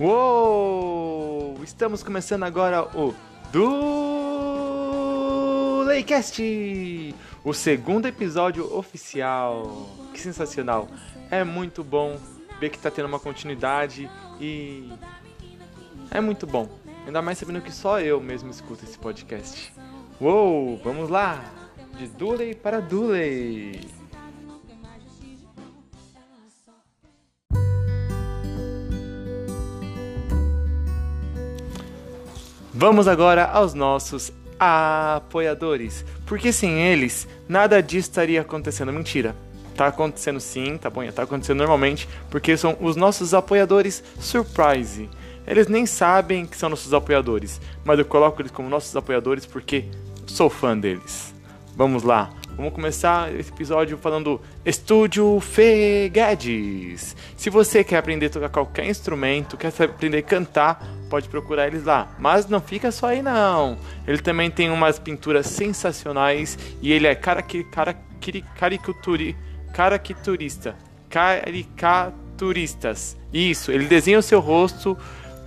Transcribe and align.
Uou! 0.00 1.60
Estamos 1.62 2.02
começando 2.02 2.44
agora 2.44 2.82
o 2.96 3.14
do 3.52 3.92
o 7.44 7.52
segundo 7.52 8.06
episódio 8.06 8.74
oficial. 8.76 9.88
Que 10.14 10.20
sensacional! 10.20 10.88
É 11.30 11.44
muito 11.44 11.84
bom 11.84 12.18
ver 12.58 12.70
que 12.70 12.78
tá 12.78 12.90
tendo 12.90 13.06
uma 13.06 13.20
continuidade 13.20 14.10
e 14.40 14.90
é 16.10 16.20
muito 16.20 16.46
bom. 16.46 16.68
Ainda 17.06 17.20
mais 17.20 17.36
sabendo 17.36 17.60
que 17.60 17.70
só 17.70 18.00
eu 18.00 18.20
mesmo 18.20 18.50
escuto 18.50 18.84
esse 18.84 18.98
podcast. 18.98 19.72
Uou, 20.18 20.80
vamos 20.82 21.10
lá! 21.10 21.44
De 21.98 22.06
Duley 22.06 22.54
para 22.54 22.80
Duley! 22.80 24.01
Vamos 32.74 33.06
agora 33.06 33.44
aos 33.44 33.74
nossos 33.74 34.32
apoiadores, 34.58 36.06
porque 36.24 36.52
sem 36.52 36.80
eles 36.80 37.28
nada 37.46 37.82
disso 37.82 38.08
estaria 38.08 38.40
acontecendo. 38.40 38.90
Mentira, 38.90 39.36
tá 39.76 39.88
acontecendo 39.88 40.40
sim, 40.40 40.78
tá 40.78 40.88
bom? 40.88 41.06
Tá 41.12 41.24
acontecendo 41.24 41.58
normalmente, 41.58 42.08
porque 42.30 42.56
são 42.56 42.74
os 42.80 42.96
nossos 42.96 43.34
apoiadores 43.34 44.02
surprise. 44.18 45.10
Eles 45.46 45.66
nem 45.68 45.84
sabem 45.84 46.46
que 46.46 46.56
são 46.56 46.70
nossos 46.70 46.94
apoiadores, 46.94 47.60
mas 47.84 47.98
eu 47.98 48.06
coloco 48.06 48.40
eles 48.40 48.50
como 48.50 48.70
nossos 48.70 48.96
apoiadores 48.96 49.44
porque 49.44 49.84
sou 50.26 50.48
fã 50.48 50.78
deles. 50.78 51.34
Vamos 51.76 52.02
lá, 52.02 52.30
vamos 52.56 52.72
começar 52.72 53.34
esse 53.34 53.50
episódio 53.50 53.98
falando 53.98 54.40
Estúdio 54.64 55.40
Feguedes. 55.40 57.16
Se 57.36 57.50
você 57.50 57.82
quer 57.82 57.98
aprender 57.98 58.26
a 58.26 58.30
tocar 58.30 58.48
qualquer 58.48 58.86
instrumento, 58.86 59.56
quer 59.56 59.72
aprender 59.82 60.18
a 60.18 60.22
cantar, 60.22 60.86
pode 61.08 61.28
procurar 61.28 61.66
eles 61.66 61.84
lá. 61.84 62.14
Mas 62.18 62.46
não 62.46 62.60
fica 62.60 62.90
só 62.90 63.08
aí 63.08 63.22
não. 63.22 63.78
Ele 64.06 64.18
também 64.18 64.50
tem 64.50 64.70
umas 64.70 64.98
pinturas 64.98 65.46
sensacionais 65.46 66.58
e 66.80 66.92
ele 66.92 67.06
é 67.06 67.14
cara, 67.14 67.42
cara, 67.42 67.94
caricaturi, 68.58 69.36
caricaturista. 69.72 70.76
Caricaturistas. 71.08 73.16
Isso, 73.32 73.72
ele 73.72 73.86
desenha 73.86 74.18
o 74.18 74.22
seu 74.22 74.40
rosto 74.40 74.96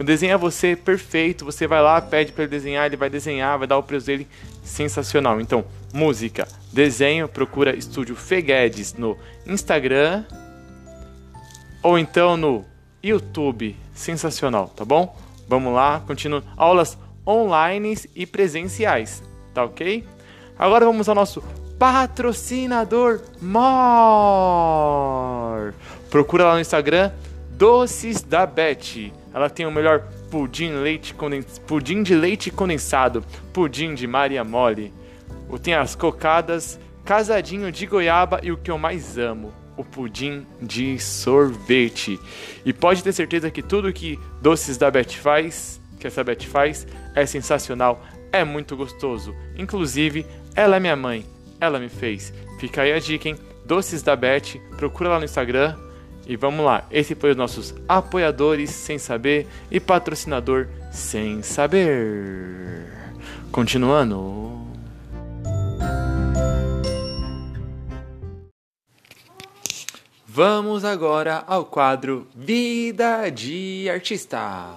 desenha 0.04 0.38
você 0.38 0.76
perfeito, 0.76 1.46
você 1.46 1.66
vai 1.66 1.82
lá, 1.82 2.02
pede 2.02 2.34
para 2.34 2.44
ele 2.44 2.52
desenhar, 2.52 2.86
ele 2.86 2.98
vai 2.98 3.10
desenhar, 3.10 3.58
vai 3.58 3.68
dar 3.68 3.78
o 3.78 3.84
preço 3.84 4.06
dele 4.08 4.28
sensacional. 4.64 5.40
Então, 5.40 5.64
música, 5.94 6.48
desenho, 6.74 7.28
procura 7.28 7.76
Estúdio 7.76 8.16
Feguedes 8.16 8.94
no 8.94 9.18
Instagram 9.46 10.26
ou 11.82 11.98
então 11.98 12.36
no 12.36 12.66
YouTube. 13.02 13.78
Sensacional, 13.94 14.68
tá 14.68 14.84
bom? 14.84 15.16
Vamos 15.48 15.74
lá, 15.74 16.02
continua 16.06 16.44
aulas 16.58 16.98
online 17.26 17.98
e 18.14 18.26
presenciais, 18.26 19.24
tá 19.54 19.64
ok? 19.64 20.06
Agora 20.60 20.86
vamos 20.86 21.08
ao 21.08 21.16
nosso 21.16 21.42
patrocinador 21.80 23.22
More. 23.42 23.64
Procura 26.10 26.46
lá 26.46 26.56
no 26.56 26.62
Instagram 26.62 27.12
Doces 27.52 28.22
da 28.22 28.46
Beth. 28.46 29.12
Ela 29.36 29.50
tem 29.50 29.66
o 29.66 29.72
melhor 29.72 30.08
pudim, 30.32 30.72
leite 30.72 31.14
condens... 31.14 31.60
pudim 31.60 32.02
de 32.02 32.16
leite 32.16 32.50
condensado, 32.50 33.22
pudim 33.52 33.94
de 33.94 34.08
Maria 34.08 34.46
Mole. 34.46 34.94
Tem 35.62 35.74
as 35.74 35.94
cocadas, 35.94 36.80
casadinho 37.04 37.70
de 37.70 37.86
goiaba 37.86 38.40
e 38.42 38.50
o 38.50 38.58
que 38.58 38.72
eu 38.72 38.78
mais 38.78 39.18
amo, 39.18 39.54
o 39.76 39.84
pudim 39.84 40.48
de 40.62 40.98
sorvete. 41.00 42.18
E 42.66 42.72
pode 42.72 43.04
ter 43.04 43.12
certeza 43.12 43.52
que 43.52 43.62
tudo 43.62 43.92
que 43.92 44.18
Doces 44.42 44.78
da 44.78 44.90
Beth 44.90 45.12
faz, 45.22 45.82
que 46.00 46.08
essa 46.08 46.24
Beth 46.24 46.44
faz, 46.44 46.88
é 47.14 47.26
sensacional, 47.26 48.06
é 48.32 48.46
muito 48.46 48.78
gostoso. 48.78 49.36
Inclusive, 49.58 50.26
ela 50.56 50.78
é 50.78 50.80
minha 50.80 50.96
mãe, 50.96 51.26
ela 51.60 51.78
me 51.78 51.90
fez. 51.90 52.34
Fica 52.58 52.84
aí 52.84 52.94
a 52.94 53.00
dica, 53.00 53.28
hein? 53.28 53.36
Doces 53.66 54.02
da 54.02 54.16
Beth, 54.16 54.58
procura 54.78 55.10
lá 55.10 55.20
no 55.20 55.26
Instagram, 55.26 55.76
e 56.26 56.36
vamos 56.36 56.66
lá, 56.66 56.86
esse 56.90 57.14
foi 57.14 57.32
os 57.32 57.38
nossos 57.38 57.74
apoiadores 57.88 58.72
sem 58.72 58.98
saber 58.98 59.48
e 59.70 59.80
patrocinador 59.80 60.68
sem 60.92 61.44
saber. 61.44 62.88
Continuando. 63.52 64.66
Vamos 70.26 70.84
agora 70.84 71.46
ao 71.48 71.64
quadro 71.64 72.28
Vida 72.36 73.30
de 73.30 73.88
Artista. 73.90 74.74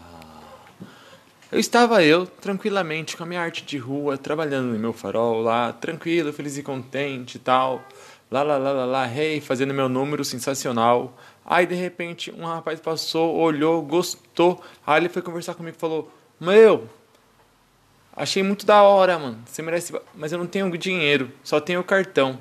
Eu 1.51 1.59
estava 1.59 2.05
eu 2.05 2.27
tranquilamente 2.27 3.17
com 3.17 3.25
a 3.25 3.27
minha 3.27 3.41
arte 3.41 3.65
de 3.65 3.79
rua, 3.79 4.19
trabalhando 4.19 4.67
no 4.67 4.79
meu 4.79 4.93
farol 4.93 5.41
lá, 5.41 5.73
tranquilo, 5.73 6.33
feliz 6.33 6.59
e 6.59 6.63
contente 6.63 7.37
e 7.37 7.39
tal. 7.41 7.83
Lá, 8.31 8.43
lá, 8.43 8.59
lá, 8.59 8.73
lá, 8.73 8.85
lá, 8.85 9.09
hey, 9.09 9.41
fazendo 9.41 9.73
meu 9.73 9.89
número 9.89 10.23
sensacional. 10.23 11.17
Aí 11.45 11.67
de 11.67 11.75
repente 11.75 12.31
um 12.31 12.45
rapaz 12.45 12.79
passou, 12.79 13.35
olhou, 13.35 13.81
gostou. 13.81 14.63
Aí 14.87 15.01
ele 15.01 15.09
foi 15.09 15.23
conversar 15.23 15.55
comigo 15.55 15.77
e 15.77 15.81
falou: 15.81 16.13
Meu, 16.39 16.87
achei 18.15 18.43
muito 18.43 18.67
da 18.67 18.83
hora, 18.83 19.19
mano. 19.19 19.43
Você 19.47 19.63
merece. 19.63 19.95
Mas 20.15 20.31
eu 20.31 20.39
não 20.39 20.47
tenho 20.47 20.71
dinheiro, 20.77 21.33
só 21.43 21.59
tenho 21.59 21.83
cartão. 21.83 22.39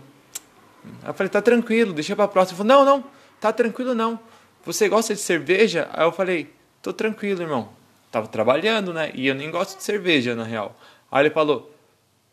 Aí 1.04 1.10
eu 1.10 1.14
falei: 1.14 1.30
Tá 1.30 1.42
tranquilo, 1.42 1.94
deixa 1.94 2.18
pra 2.18 2.28
próxima. 2.28 2.60
Ele 2.60 2.68
falou: 2.68 2.86
Não, 2.86 2.98
não, 2.98 3.06
tá 3.40 3.54
tranquilo 3.54 3.96
não. 3.96 4.20
Você 4.66 4.90
gosta 4.90 5.14
de 5.14 5.22
cerveja? 5.22 5.90
Aí 5.94 6.06
eu 6.06 6.12
falei: 6.12 6.54
Tô 6.82 6.92
tranquilo, 6.92 7.42
irmão. 7.42 7.70
Tava 8.12 8.28
trabalhando, 8.28 8.94
né? 8.94 9.12
E 9.14 9.28
eu 9.28 9.36
nem 9.36 9.50
gosto 9.50 9.78
de 9.78 9.84
cerveja, 9.84 10.36
na 10.36 10.44
real. 10.44 10.78
Aí 11.10 11.24
ele 11.24 11.34
falou: 11.34 11.74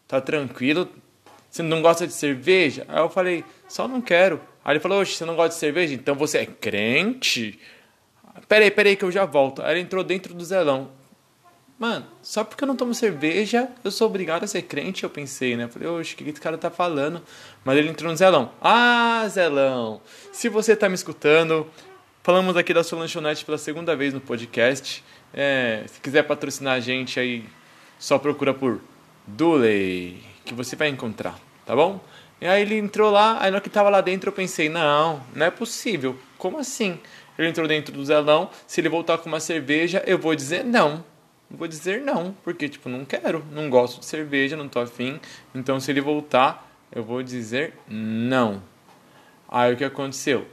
Tá 0.09 0.21
tranquilo? 0.21 0.89
Você 1.55 1.63
não 1.63 1.81
gosta 1.81 2.05
de 2.05 2.13
cerveja? 2.13 2.85
Aí 2.89 2.99
eu 2.99 3.09
falei: 3.09 3.45
Só 3.69 3.87
não 3.87 4.01
quero. 4.01 4.41
Aí 4.65 4.73
ele 4.73 4.81
falou, 4.81 5.01
oxe, 5.01 5.15
você 5.15 5.25
não 5.25 5.37
gosta 5.37 5.51
de 5.51 5.55
cerveja? 5.55 5.95
Então 5.95 6.17
você 6.17 6.39
é 6.39 6.47
crente? 6.47 7.61
Peraí, 8.49 8.73
peraí 8.73 8.97
que 8.97 9.05
eu 9.05 9.13
já 9.13 9.25
volto. 9.25 9.63
Aí 9.63 9.75
ele 9.75 9.81
entrou 9.83 10.03
dentro 10.03 10.35
do 10.35 10.45
zelão. 10.45 10.91
Mano, 11.79 12.07
só 12.23 12.43
porque 12.43 12.65
eu 12.65 12.67
não 12.67 12.75
tomo 12.75 12.93
cerveja, 12.93 13.69
eu 13.85 13.93
sou 13.93 14.09
obrigado 14.09 14.43
a 14.43 14.49
ser 14.49 14.63
crente, 14.63 15.05
eu 15.05 15.11
pensei, 15.11 15.57
né? 15.57 15.69
Falei, 15.69 15.87
oxe, 15.87 16.15
o 16.15 16.17
que 16.17 16.29
esse 16.29 16.41
cara 16.41 16.59
tá 16.59 16.71
falando? 16.71 17.23
Mas 17.65 17.79
ele 17.79 17.89
entrou 17.89 18.11
no 18.11 18.17
zelão. 18.17 18.51
Ah, 18.61 19.25
zelão! 19.29 20.01
Se 20.33 20.49
você 20.49 20.75
tá 20.75 20.89
me 20.89 20.97
escutando, 20.97 21.71
falamos 22.25 22.57
aqui 22.57 22.75
da 22.75 22.83
sua 22.83 22.99
lanchonete 22.99 23.45
pela 23.45 23.59
segunda 23.59 23.95
vez 23.95 24.13
no 24.13 24.21
podcast. 24.21 25.05
É, 25.33 25.85
se 25.87 26.01
quiser 26.01 26.25
patrocinar 26.25 26.75
a 26.75 26.81
gente 26.81 27.21
aí, 27.21 27.45
só 27.97 28.19
procura 28.19 28.53
por 28.53 28.81
Duley, 29.25 30.34
que 30.45 30.55
você 30.55 30.77
vai 30.77 30.89
encontrar, 30.89 31.39
tá 31.65 31.75
bom? 31.75 32.01
E 32.41 32.47
aí 32.47 32.63
ele 32.63 32.77
entrou 32.77 33.11
lá, 33.11 33.39
aí 33.41 33.51
na 33.51 33.57
hora 33.57 33.61
que 33.61 33.71
tava 33.71 33.89
lá 33.89 34.01
dentro 34.01 34.29
eu 34.29 34.33
pensei, 34.33 34.69
não, 34.69 35.23
não 35.35 35.47
é 35.47 35.51
possível. 35.51 36.17
Como 36.37 36.59
assim? 36.59 36.99
Ele 37.39 37.49
entrou 37.49 37.67
dentro 37.67 37.93
do 37.93 38.05
zelão, 38.05 38.51
se 38.67 38.81
ele 38.81 38.89
voltar 38.89 39.19
com 39.19 39.29
uma 39.29 39.41
cerveja, 39.41 40.03
eu 40.07 40.19
vou 40.19 40.35
dizer 40.35 40.65
não. 40.65 41.05
Vou 41.51 41.69
dizer 41.69 42.01
não, 42.01 42.35
porque 42.43 42.69
tipo, 42.69 42.89
não 42.89 43.05
quero, 43.05 43.45
não 43.53 43.71
gosto 43.71 44.01
de 44.01 44.07
cerveja, 44.07 44.57
não 44.57 44.69
tô 44.69 44.81
afim. 44.81 45.21
Então 45.55 45.79
se 45.79 45.91
ele 45.91 46.01
voltar, 46.01 46.71
eu 46.93 47.03
vou 47.03 47.23
dizer 47.23 47.75
não. 47.89 48.63
Aí 49.49 49.73
o 49.73 49.77
que 49.77 49.85
aconteceu? 49.85 50.47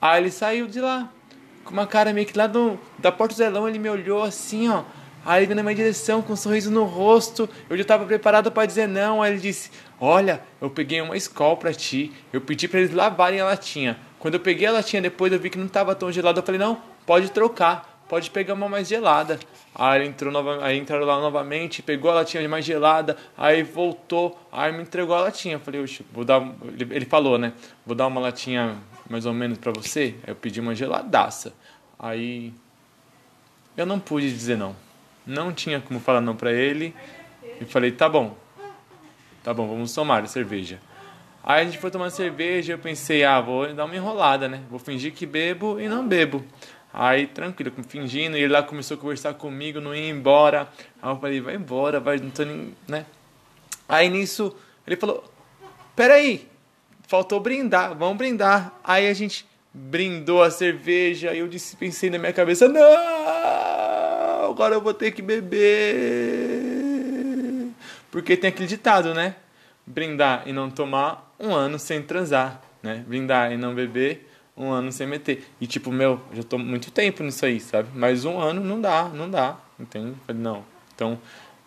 Aí 0.00 0.22
ele 0.22 0.30
saiu 0.30 0.66
de 0.66 0.80
lá, 0.80 1.12
com 1.64 1.72
uma 1.72 1.86
cara 1.86 2.12
meio 2.12 2.26
que 2.26 2.36
lá 2.36 2.46
do, 2.46 2.78
da 2.98 3.12
porta 3.12 3.34
do 3.34 3.38
zelão, 3.38 3.68
ele 3.68 3.78
me 3.78 3.88
olhou 3.88 4.22
assim, 4.22 4.68
ó. 4.68 4.82
Aí 5.24 5.40
ele 5.40 5.46
veio 5.46 5.56
na 5.56 5.62
minha 5.62 5.74
direção 5.74 6.22
com 6.22 6.32
um 6.32 6.36
sorriso 6.36 6.70
no 6.70 6.84
rosto. 6.84 7.48
Eu 7.68 7.76
já 7.76 7.82
estava 7.82 8.04
preparado 8.04 8.50
para 8.50 8.66
dizer 8.66 8.88
não. 8.88 9.22
Aí 9.22 9.32
ele 9.32 9.40
disse: 9.40 9.70
Olha, 10.00 10.40
eu 10.60 10.70
peguei 10.70 11.00
uma 11.00 11.16
escola 11.16 11.56
para 11.56 11.74
ti. 11.74 12.12
Eu 12.32 12.40
pedi 12.40 12.66
para 12.68 12.80
eles 12.80 12.94
lavarem 12.94 13.40
a 13.40 13.44
latinha. 13.44 13.98
Quando 14.18 14.34
eu 14.34 14.40
peguei 14.40 14.66
a 14.66 14.72
latinha 14.72 15.02
depois, 15.02 15.32
eu 15.32 15.38
vi 15.38 15.50
que 15.50 15.58
não 15.58 15.66
estava 15.66 15.94
tão 15.94 16.10
gelada. 16.10 16.40
Eu 16.40 16.44
falei: 16.44 16.58
Não, 16.58 16.80
pode 17.06 17.30
trocar. 17.30 17.90
Pode 18.08 18.28
pegar 18.28 18.54
uma 18.54 18.68
mais 18.68 18.88
gelada. 18.88 19.38
Aí 19.72 20.04
entrou 20.04 20.32
nova, 20.32 20.64
aí 20.64 20.76
entraram 20.76 21.06
lá 21.06 21.20
novamente, 21.20 21.80
pegou 21.80 22.10
a 22.10 22.14
latinha 22.14 22.48
mais 22.48 22.64
gelada, 22.64 23.16
aí 23.38 23.62
voltou, 23.62 24.36
aí 24.50 24.72
me 24.72 24.82
entregou 24.82 25.14
a 25.14 25.20
latinha. 25.20 25.54
Eu 25.54 25.60
falei, 25.60 25.80
Oxe, 25.80 26.04
vou 26.12 26.24
dar. 26.24 26.42
Ele 26.76 27.04
falou, 27.04 27.38
né? 27.38 27.52
Vou 27.86 27.94
dar 27.94 28.08
uma 28.08 28.20
latinha 28.20 28.76
mais 29.08 29.26
ou 29.26 29.32
menos 29.32 29.58
para 29.58 29.70
você. 29.70 30.16
Aí 30.24 30.30
eu 30.30 30.34
pedi 30.34 30.60
uma 30.60 30.74
geladaça. 30.74 31.54
Aí 31.96 32.52
eu 33.76 33.86
não 33.86 34.00
pude 34.00 34.28
dizer 34.28 34.58
não. 34.58 34.74
Não 35.30 35.52
tinha 35.52 35.80
como 35.80 36.00
falar 36.00 36.20
não 36.20 36.34
para 36.34 36.52
ele. 36.52 36.94
E 37.60 37.64
falei, 37.64 37.92
tá 37.92 38.08
bom. 38.08 38.36
Tá 39.42 39.54
bom, 39.54 39.68
vamos 39.68 39.94
tomar 39.94 40.26
cerveja. 40.26 40.80
Aí 41.42 41.62
a 41.62 41.64
gente 41.64 41.78
foi 41.78 41.90
tomar 41.90 42.10
cerveja, 42.10 42.74
eu 42.74 42.78
pensei, 42.78 43.24
ah, 43.24 43.40
vou 43.40 43.72
dar 43.72 43.84
uma 43.84 43.96
enrolada, 43.96 44.48
né? 44.48 44.62
Vou 44.68 44.78
fingir 44.78 45.12
que 45.12 45.24
bebo 45.24 45.80
e 45.80 45.88
não 45.88 46.06
bebo. 46.06 46.44
Aí, 46.92 47.26
tranquilo, 47.26 47.72
fingindo, 47.88 48.36
e 48.36 48.42
ele 48.42 48.52
lá 48.52 48.62
começou 48.62 48.96
a 48.96 49.00
conversar 49.00 49.34
comigo, 49.34 49.80
não 49.80 49.94
ia 49.94 50.10
embora. 50.10 50.68
Aí 51.00 51.10
eu 51.10 51.16
falei, 51.16 51.40
vai 51.40 51.54
embora, 51.54 52.00
vai, 52.00 52.18
não 52.18 52.30
tô 52.30 52.44
nem, 52.44 52.74
né? 52.86 53.06
Aí 53.88 54.08
nisso, 54.08 54.54
ele 54.86 54.96
falou, 54.96 55.24
peraí, 55.94 56.46
faltou 57.06 57.40
brindar, 57.40 57.96
vamos 57.96 58.18
brindar. 58.18 58.78
Aí 58.84 59.08
a 59.08 59.14
gente, 59.14 59.46
brindou 59.72 60.42
a 60.42 60.50
cerveja 60.50 61.32
e 61.32 61.38
eu 61.38 61.48
disse, 61.48 61.76
pensei 61.76 62.10
na 62.10 62.18
minha 62.18 62.32
cabeça, 62.32 62.68
não, 62.68 62.80
agora 64.50 64.74
eu 64.74 64.80
vou 64.80 64.94
ter 64.94 65.10
que 65.12 65.22
beber. 65.22 66.70
Porque 68.10 68.36
tem 68.36 68.48
aquele 68.48 68.68
ditado, 68.68 69.14
né? 69.14 69.36
Brindar 69.86 70.42
e 70.46 70.52
não 70.52 70.70
tomar, 70.70 71.34
um 71.38 71.54
ano 71.54 71.78
sem 71.78 72.02
transar, 72.02 72.60
né? 72.82 73.04
Brindar 73.06 73.52
e 73.52 73.56
não 73.56 73.74
beber, 73.74 74.28
um 74.56 74.70
ano 74.70 74.90
sem 74.92 75.06
meter. 75.06 75.46
E 75.60 75.66
tipo, 75.66 75.90
meu, 75.92 76.20
já 76.32 76.42
tô 76.42 76.58
muito 76.58 76.90
tempo 76.90 77.22
nisso 77.22 77.46
aí, 77.46 77.60
sabe? 77.60 77.88
Mas 77.94 78.24
um 78.24 78.38
ano 78.38 78.60
não 78.62 78.80
dá, 78.80 79.04
não 79.04 79.30
dá, 79.30 79.56
entende? 79.78 80.14
Não. 80.34 80.64
Então, 80.94 81.18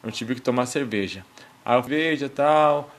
eu 0.03 0.11
tive 0.11 0.35
que 0.35 0.41
tomar 0.41 0.65
cerveja. 0.65 1.25
Aí 1.65 1.77
eu 1.77 1.83
cerveja 1.83 2.29
tal. 2.29 2.91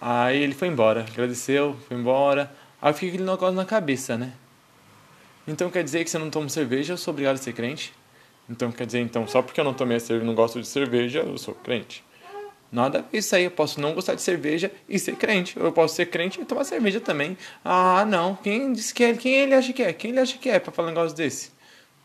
Aí 0.00 0.42
ele 0.42 0.54
foi 0.54 0.68
embora, 0.68 1.04
agradeceu, 1.08 1.76
foi 1.86 1.96
embora. 1.96 2.52
Aí 2.80 2.90
eu 2.90 2.94
fiquei 2.94 3.10
aquele 3.10 3.24
negócio 3.24 3.54
na 3.54 3.64
cabeça, 3.64 4.16
né? 4.16 4.32
Então 5.46 5.70
quer 5.70 5.84
dizer 5.84 6.04
que 6.04 6.10
se 6.10 6.16
eu 6.16 6.20
não 6.20 6.30
tomo 6.30 6.48
cerveja, 6.48 6.94
eu 6.94 6.96
sou 6.96 7.12
obrigado 7.12 7.34
a 7.34 7.38
ser 7.38 7.52
crente? 7.52 7.92
Então 8.48 8.70
quer 8.72 8.86
dizer, 8.86 9.00
então, 9.00 9.26
só 9.26 9.40
porque 9.40 9.60
eu 9.60 9.64
não 9.64 9.74
tomei 9.74 9.98
cerveja, 10.00 10.26
não 10.26 10.34
gosto 10.34 10.60
de 10.60 10.66
cerveja, 10.66 11.20
eu 11.20 11.38
sou 11.38 11.54
crente? 11.54 12.04
Nada 12.72 13.04
isso 13.12 13.36
aí, 13.36 13.44
eu 13.44 13.50
posso 13.50 13.78
não 13.78 13.92
gostar 13.92 14.14
de 14.14 14.22
cerveja 14.22 14.72
e 14.88 14.98
ser 14.98 15.16
crente. 15.16 15.58
Eu 15.58 15.70
posso 15.72 15.94
ser 15.94 16.06
crente 16.06 16.40
e 16.40 16.44
tomar 16.44 16.64
cerveja 16.64 17.00
também. 17.00 17.36
Ah, 17.62 18.02
não. 18.06 18.34
Quem 18.34 18.72
disse 18.72 18.94
que 18.94 19.04
é? 19.04 19.14
Quem 19.14 19.34
ele 19.34 19.54
acha 19.54 19.74
que 19.74 19.82
é? 19.82 19.92
Quem 19.92 20.10
ele 20.10 20.20
acha 20.20 20.38
que 20.38 20.48
é 20.48 20.58
para 20.58 20.72
falar 20.72 20.88
um 20.88 20.92
negócio 20.92 21.14
desse? 21.14 21.52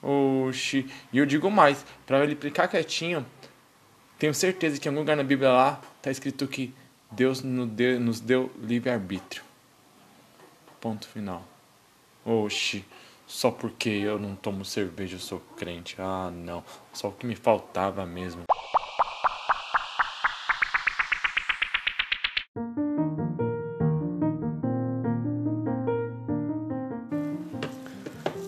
Oxi. 0.02 0.86
E 1.14 1.18
eu 1.18 1.26
digo 1.26 1.50
mais, 1.50 1.86
para 2.06 2.22
ele 2.22 2.36
ficar 2.36 2.68
quietinho, 2.68 3.26
tenho 4.20 4.34
certeza 4.34 4.78
que 4.78 4.88
em 4.88 4.90
algum 4.90 5.00
lugar 5.00 5.16
na 5.16 5.24
Bíblia 5.24 5.50
lá 5.50 5.82
tá 6.02 6.12
escrito 6.12 6.46
que 6.48 6.74
Deus 7.12 7.42
nos 7.42 7.70
deu, 7.70 8.00
nos 8.00 8.20
deu 8.20 8.52
livre-arbítrio. 8.62 9.44
Ponto 10.82 11.08
final. 11.08 11.48
Oxi. 12.26 12.86
Só 13.28 13.52
porque 13.52 13.90
eu 13.90 14.18
não 14.18 14.36
tomo 14.36 14.64
cerveja 14.64 15.18
eu 15.18 15.20
sou 15.20 15.42
crente. 15.58 15.98
Ah, 16.00 16.32
não. 16.34 16.64
Só 16.94 17.10
o 17.10 17.12
que 17.12 17.28
me 17.28 17.36
faltava 17.36 18.06
mesmo. 18.06 18.44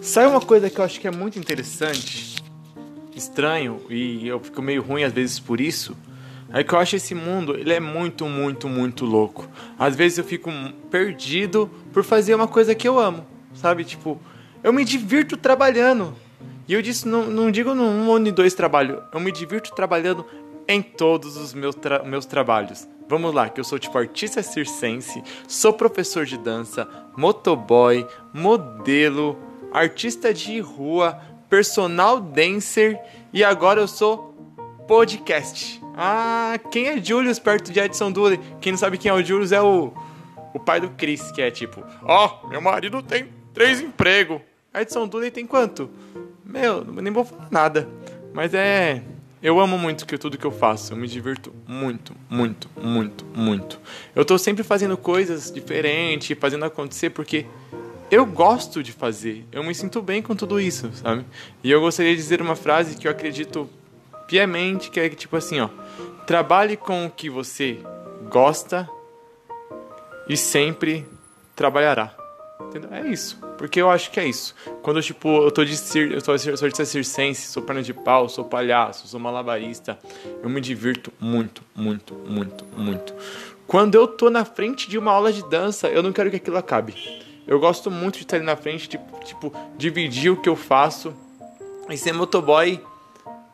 Sabe 0.01 0.27
uma 0.27 0.41
coisa 0.41 0.69
que 0.69 0.79
eu 0.79 0.85
acho 0.85 0.99
que 0.99 1.07
é 1.07 1.11
muito 1.11 1.37
interessante, 1.37 2.37
estranho, 3.15 3.79
e 3.91 4.27
eu 4.27 4.39
fico 4.39 4.59
meio 4.59 4.81
ruim 4.81 5.03
às 5.03 5.13
vezes 5.13 5.39
por 5.39 5.61
isso? 5.61 5.95
É 6.51 6.63
que 6.63 6.73
eu 6.73 6.79
acho 6.79 6.95
esse 6.95 7.13
mundo, 7.13 7.55
ele 7.55 7.71
é 7.71 7.79
muito, 7.79 8.25
muito, 8.25 8.67
muito 8.67 9.05
louco. 9.05 9.47
Às 9.77 9.95
vezes 9.95 10.17
eu 10.17 10.23
fico 10.23 10.49
perdido 10.89 11.69
por 11.93 12.03
fazer 12.03 12.33
uma 12.33 12.47
coisa 12.47 12.73
que 12.73 12.87
eu 12.87 12.97
amo, 12.97 13.23
sabe? 13.53 13.83
Tipo, 13.83 14.19
eu 14.63 14.73
me 14.73 14.83
divirto 14.83 15.37
trabalhando. 15.37 16.15
E 16.67 16.73
eu 16.73 16.81
disse, 16.81 17.07
não, 17.07 17.25
não 17.25 17.49
digo 17.49 17.73
num 17.73 18.13
ano 18.13 18.27
e 18.27 18.31
dois 18.31 18.53
trabalho, 18.53 19.01
eu 19.11 19.19
me 19.19 19.31
divirto 19.31 19.73
trabalhando 19.73 20.25
em 20.67 20.83
todos 20.83 21.35
os 21.35 21.51
meus, 21.53 21.73
tra 21.73 22.03
meus 22.03 22.27
trabalhos. 22.27 22.87
Vamos 23.07 23.33
lá, 23.33 23.49
que 23.49 23.59
eu 23.59 23.63
sou 23.63 23.79
tipo 23.79 23.97
artista 23.97 24.43
circense, 24.43 25.23
sou 25.47 25.73
professor 25.73 26.27
de 26.27 26.37
dança, 26.37 26.87
motoboy, 27.17 28.05
modelo, 28.31 29.35
artista 29.73 30.31
de 30.31 30.59
rua, 30.59 31.19
personal 31.49 32.19
dancer 32.19 32.99
e 33.33 33.43
agora 33.43 33.81
eu 33.81 33.87
sou 33.87 34.35
podcast. 34.87 35.81
Ah, 35.97 36.59
quem 36.71 36.87
é 36.87 37.03
Julius 37.03 37.39
perto 37.39 37.71
de 37.71 37.79
Edson 37.79 38.11
Dooley? 38.11 38.39
Quem 38.61 38.73
não 38.73 38.77
sabe 38.77 38.99
quem 38.99 39.09
é 39.09 39.13
o 39.13 39.25
Julius 39.25 39.51
é 39.51 39.59
o, 39.59 39.91
o 40.53 40.59
pai 40.59 40.79
do 40.79 40.91
Chris, 40.91 41.31
que 41.31 41.41
é 41.41 41.49
tipo, 41.49 41.83
ó, 42.03 42.41
oh, 42.43 42.47
meu 42.47 42.61
marido 42.61 43.01
tem 43.01 43.38
três 43.53 43.81
empregos. 43.81 44.41
Edson 44.73 45.07
Dooley 45.07 45.31
tem 45.31 45.45
quanto? 45.45 45.89
Meu, 46.45 46.83
nem 46.83 47.11
vou 47.11 47.25
falar 47.25 47.47
nada. 47.51 47.87
Mas 48.33 48.53
é. 48.53 49.03
Eu 49.41 49.57
amo 49.59 49.77
muito 49.77 50.05
que 50.05 50.17
tudo 50.17 50.37
que 50.37 50.45
eu 50.45 50.51
faço. 50.51 50.91
Eu 50.91 50.97
me 50.97 51.07
divirto 51.07 51.53
muito, 51.65 52.13
muito, 52.29 52.69
muito, 52.75 53.25
muito. 53.33 53.79
Eu 54.13 54.25
tô 54.25 54.37
sempre 54.37 54.63
fazendo 54.63 54.97
coisas 54.97 55.49
diferentes, 55.49 56.37
fazendo 56.37 56.65
acontecer 56.65 57.11
porque 57.11 57.45
eu 58.11 58.25
gosto 58.25 58.83
de 58.83 58.91
fazer. 58.91 59.45
Eu 59.51 59.63
me 59.63 59.73
sinto 59.73 60.01
bem 60.01 60.21
com 60.21 60.35
tudo 60.35 60.59
isso, 60.59 60.91
sabe? 60.93 61.25
E 61.63 61.71
eu 61.71 61.79
gostaria 61.79 62.11
de 62.11 62.21
dizer 62.21 62.41
uma 62.41 62.55
frase 62.55 62.97
que 62.97 63.07
eu 63.07 63.11
acredito 63.11 63.69
piamente, 64.27 64.89
que 64.91 64.99
é 64.99 65.09
tipo 65.09 65.37
assim, 65.37 65.61
ó: 65.61 65.69
trabalhe 66.27 66.75
com 66.75 67.05
o 67.05 67.09
que 67.09 67.29
você 67.29 67.79
gosta 68.29 68.89
e 70.27 70.35
sempre 70.35 71.05
trabalhará. 71.55 72.18
Entendeu? 72.61 72.93
É 72.93 73.07
isso. 73.07 73.37
Porque 73.57 73.81
eu 73.81 73.89
acho 73.89 74.11
que 74.11 74.19
é 74.19 74.25
isso. 74.25 74.53
Quando 74.81 75.01
tipo, 75.01 75.27
eu 75.43 75.51
tô 75.51 75.63
de 75.63 75.75
cir 75.77 76.11
eu 76.11 76.21
sou 76.21 76.35
de 76.69 76.85
circense, 76.85 77.47
sou 77.47 77.63
perna 77.63 77.81
de 77.81 77.93
pau, 77.93 78.27
sou 78.27 78.43
palhaço, 78.43 79.07
sou 79.07 79.19
malabarista, 79.19 79.97
eu 80.43 80.49
me 80.49 80.59
divirto 80.59 81.11
muito, 81.19 81.63
muito, 81.75 82.13
muito, 82.13 82.65
muito. 82.75 83.13
Quando 83.65 83.95
eu 83.95 84.07
tô 84.07 84.29
na 84.29 84.43
frente 84.43 84.89
de 84.89 84.97
uma 84.97 85.11
aula 85.11 85.31
de 85.31 85.47
dança, 85.49 85.87
eu 85.87 86.03
não 86.03 86.11
quero 86.11 86.29
que 86.29 86.37
aquilo 86.37 86.57
acabe. 86.57 86.95
Eu 87.47 87.59
gosto 87.59 87.89
muito 87.89 88.17
de 88.17 88.23
estar 88.23 88.37
ali 88.37 88.45
na 88.45 88.55
frente, 88.55 88.87
tipo, 88.87 89.23
tipo 89.23 89.53
dividir 89.77 90.31
o 90.31 90.37
que 90.37 90.49
eu 90.49 90.55
faço. 90.55 91.13
E 91.89 91.97
ser 91.97 92.13
motoboy, 92.13 92.79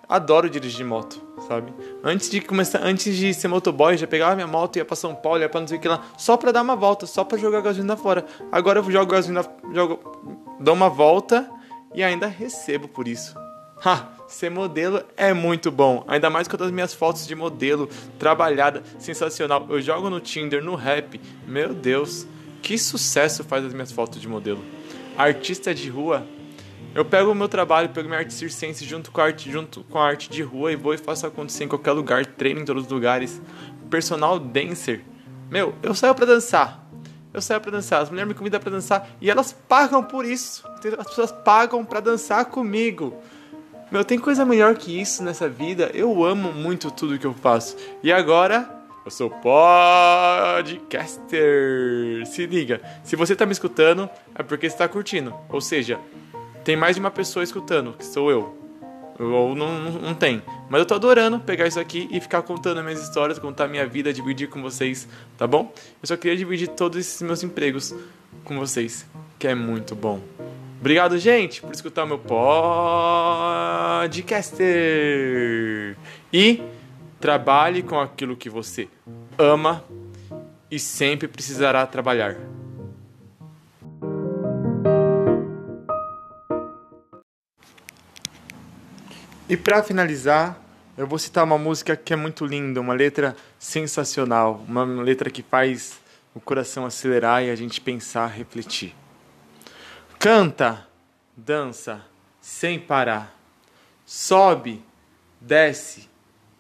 adoro 0.10 0.50
dirigir 0.50 0.86
moto 0.86 1.26
sabe? 1.48 1.74
Antes 2.04 2.30
de 2.30 2.42
começar, 2.42 2.80
antes 2.84 3.16
de 3.16 3.34
ser 3.34 3.48
motoboy, 3.48 3.98
já 3.98 4.08
pegava 4.08 4.36
minha 4.36 4.48
moto, 4.48 4.78
ia 4.78 4.86
para 4.86 4.96
São 4.96 5.16
Paulo, 5.16 5.42
ia 5.42 5.50
para 5.50 5.62
não 5.62 5.68
sei 5.68 5.78
o 5.78 5.82
que 5.82 5.88
lá, 5.88 6.04
só 6.18 6.38
para 6.38 6.52
dar 6.52 6.62
uma 6.62 6.76
volta, 6.76 7.06
só 7.06 7.24
para 7.24 7.38
jogar 7.38 7.62
gasolina 7.62 7.96
fora. 7.96 8.26
Agora 8.52 8.80
eu 8.80 8.92
jogo 8.92 9.12
gasolina, 9.12 9.46
jogo, 9.74 10.48
dou 10.60 10.74
uma 10.74 10.90
volta 10.90 11.50
e 11.94 12.04
ainda 12.04 12.28
recebo 12.28 12.88
por 12.88 13.08
isso. 13.08 13.36
Ha, 13.84 14.08
ser 14.28 14.50
modelo 14.50 15.04
é 15.18 15.34
muito 15.34 15.70
bom, 15.70 16.04
ainda 16.08 16.30
mais 16.30 16.48
com 16.48 16.62
as 16.64 16.72
minhas 16.72 16.94
fotos 16.94 17.28
de 17.28 17.36
modelo, 17.36 17.90
trabalhada, 18.18 18.84
sensacional. 18.98 19.66
Eu 19.70 19.82
jogo 19.82 20.10
no 20.10 20.20
Tinder, 20.20 20.64
no 20.64 20.76
Rap, 20.76 21.20
meu 21.46 21.74
Deus, 21.74 22.26
que 22.62 22.78
sucesso 22.78 23.44
faz 23.44 23.66
as 23.66 23.74
minhas 23.74 23.92
fotos 23.92 24.20
de 24.20 24.28
modelo. 24.28 24.64
Artista 25.18 25.74
de 25.74 25.90
rua 25.90 26.26
eu 26.96 27.04
pego 27.04 27.30
o 27.30 27.36
meu 27.36 27.50
trabalho, 27.50 27.90
pego 27.90 28.08
minha 28.08 28.20
arte 28.20 28.34
circense 28.34 28.86
junto 28.86 29.12
com 29.12 29.20
a 29.20 29.26
arte, 29.26 29.52
junto 29.52 29.84
com 29.84 30.00
a 30.00 30.08
arte 30.08 30.30
de 30.30 30.42
rua 30.42 30.72
e 30.72 30.78
vou 30.78 30.94
e 30.94 30.98
faço 30.98 31.28
acontecer 31.28 31.66
em 31.66 31.68
qualquer 31.68 31.92
lugar, 31.92 32.26
treino 32.26 32.62
em 32.62 32.66
todos 32.66 32.86
os 32.86 32.90
lugares. 32.90 33.42
Personal 33.90 34.40
dancer. 34.40 35.04
Meu, 35.52 35.76
eu 35.84 35.94
saio 35.94 36.16
para 36.16 36.26
dançar. 36.26 36.90
Eu 37.34 37.42
saio 37.42 37.60
para 37.60 37.72
dançar. 37.72 38.02
As 38.02 38.10
mulheres 38.10 38.30
me 38.30 38.34
convidam 38.34 38.62
para 38.62 38.72
dançar 38.72 39.10
e 39.20 39.30
elas 39.30 39.52
pagam 39.52 40.02
por 40.02 40.24
isso. 40.26 40.66
As 40.98 41.08
pessoas 41.08 41.34
pagam 41.34 41.84
para 41.84 42.00
dançar 42.00 42.46
comigo. 42.46 43.14
Meu, 43.92 44.06
tem 44.06 44.18
coisa 44.18 44.46
melhor 44.46 44.76
que 44.76 44.98
isso 44.98 45.22
nessa 45.22 45.50
vida. 45.50 45.92
Eu 45.94 46.24
amo 46.24 46.54
muito 46.54 46.90
tudo 46.90 47.20
que 47.20 47.28
eu 47.28 47.34
faço. 47.34 47.76
E 48.02 48.10
agora, 48.10 48.70
eu 49.04 49.12
sou 49.12 49.30
podcaster. 49.30 50.66
Se 52.26 52.46
liga, 52.46 52.82
se 53.04 53.18
você 53.18 53.36
tá 53.36 53.46
me 53.46 53.52
escutando, 53.52 54.10
é 54.34 54.42
porque 54.42 54.70
você 54.70 54.78
tá 54.78 54.88
curtindo. 54.88 55.36
Ou 55.50 55.60
seja, 55.60 56.00
tem 56.66 56.76
mais 56.76 56.96
de 56.96 57.00
uma 57.00 57.12
pessoa 57.12 57.44
escutando, 57.44 57.94
que 57.94 58.04
sou 58.04 58.30
eu. 58.32 58.58
Ou 59.20 59.56
não, 59.56 59.80
não, 59.92 60.14
tem. 60.14 60.42
Mas 60.70 60.80
eu 60.80 60.86
tô 60.86 60.96
adorando 60.96 61.40
pegar 61.40 61.66
isso 61.68 61.80
aqui 61.80 62.10
e 62.12 62.20
ficar 62.20 62.42
contando 62.42 62.84
minhas 62.84 63.02
histórias, 63.02 63.40
contar 63.40 63.70
minha 63.70 63.88
vida, 63.88 64.12
dividir 64.12 64.50
com 64.50 64.62
vocês, 64.62 65.08
tá 65.38 65.48
bom? 65.48 65.72
Eu 66.02 66.08
só 66.08 66.18
queria 66.18 66.36
dividir 66.36 66.68
todos 66.68 67.00
esses 67.00 67.22
meus 67.22 67.42
empregos 67.44 67.96
com 68.44 68.60
vocês, 68.60 69.06
que 69.40 69.48
é 69.48 69.56
muito 69.56 69.96
bom. 69.96 70.20
Obrigado, 70.82 71.18
gente, 71.18 71.62
por 71.62 71.72
escutar 71.72 72.04
o 72.04 72.08
meu 72.08 72.20
podcaster. 72.20 72.36
E 76.34 76.62
trabalhe 77.20 77.84
com 77.84 77.98
aquilo 78.00 78.36
que 78.36 78.50
você 78.50 78.90
ama 79.38 79.82
e 80.70 80.78
sempre 80.78 81.28
precisará 81.28 81.86
trabalhar. 81.86 82.36
E 89.48 89.56
para 89.56 89.84
finalizar, 89.84 90.60
eu 90.98 91.06
vou 91.06 91.20
citar 91.20 91.44
uma 91.44 91.58
música 91.58 91.96
que 91.96 92.12
é 92.12 92.16
muito 92.16 92.48
linda, 92.48 92.82
uma 92.82 92.96
letra 92.96 93.38
sensacional, 93.60 94.66
uma 94.68 94.84
letra 94.84 95.30
que 95.30 95.44
faz 95.44 96.00
o 96.34 96.40
coração 96.40 96.84
acelerar 96.84 97.44
e 97.44 97.52
a 97.52 97.56
gente 97.56 97.80
pensar, 97.80 98.26
refletir. 98.26 98.96
Canta, 100.18 100.88
dança, 101.38 102.04
sem 102.42 102.80
parar. 102.80 103.40
Sobe, 104.04 104.84
desce, 105.40 106.10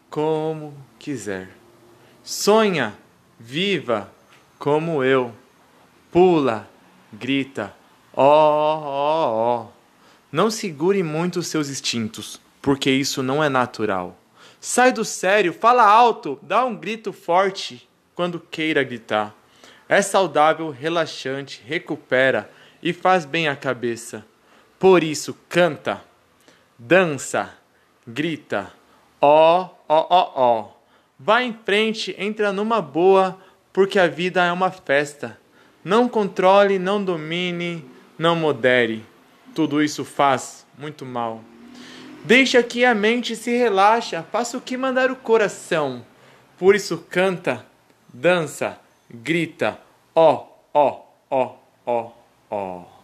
como 0.07 0.77
quiser. 0.99 1.49
Sonha, 2.23 2.95
viva, 3.39 4.13
como 4.59 5.03
eu. 5.03 5.33
Pula, 6.11 6.69
grita, 7.11 7.75
ó, 8.13 8.77
ó, 8.77 9.31
ó. 9.31 9.67
Não 10.31 10.51
segure 10.51 11.01
muito 11.01 11.39
os 11.39 11.47
seus 11.47 11.67
instintos 11.67 12.44
porque 12.65 12.89
isso 12.89 13.21
não 13.21 13.43
é 13.43 13.47
natural. 13.47 14.17
Sai 14.59 14.91
do 14.91 15.05
sério, 15.05 15.53
fala 15.53 15.83
alto, 15.83 16.39
dá 16.41 16.65
um 16.65 16.75
grito 16.75 17.13
forte 17.13 17.87
quando 18.15 18.39
queira 18.39 18.83
gritar. 18.83 19.35
É 19.87 20.01
saudável, 20.01 20.71
relaxante, 20.71 21.61
recupera 21.63 22.49
e 22.81 22.91
faz 22.91 23.23
bem 23.23 23.47
à 23.47 23.55
cabeça. 23.55 24.25
Por 24.79 25.03
isso, 25.03 25.37
canta, 25.47 26.01
dança, 26.75 27.53
grita, 28.07 28.73
ó, 29.21 29.69
ó, 29.87 30.07
ó, 30.09 30.31
ó. 30.35 30.69
Vá 31.19 31.43
em 31.43 31.53
frente, 31.53 32.15
entra 32.17 32.51
numa 32.51 32.81
boa, 32.81 33.39
porque 33.71 33.99
a 33.99 34.07
vida 34.07 34.43
é 34.43 34.51
uma 34.51 34.71
festa. 34.71 35.39
Não 35.83 36.09
controle, 36.09 36.79
não 36.79 37.03
domine, 37.03 37.87
não 38.17 38.35
modere. 38.35 39.05
Tudo 39.53 39.83
isso 39.83 40.03
faz 40.03 40.65
muito 40.79 41.05
mal. 41.05 41.43
Deixa 42.25 42.63
que 42.63 42.83
a 42.83 42.95
mente 42.95 43.35
se 43.35 43.55
relaxa, 43.55 44.25
faça 44.31 44.57
o 44.57 44.61
que 44.61 44.75
mandar 44.75 45.11
o 45.11 45.15
coração. 45.15 46.03
Por 46.57 46.73
isso 46.73 47.05
canta, 47.07 47.63
dança, 48.11 48.79
grita, 49.13 49.79
ó, 50.15 50.47
ó, 50.73 51.01
ó, 51.29 51.55
ó, 51.85 52.11
ó. 52.49 52.94